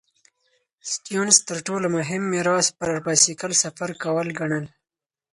[0.91, 4.65] سټيونز تر ټولو مهم میراث پر بایسکل سفر کول ګڼل.